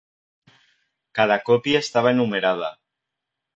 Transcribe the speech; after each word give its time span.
Cada 1.19 1.37
copia 1.51 1.77
estaba 1.85 2.17
numerada. 2.19 2.69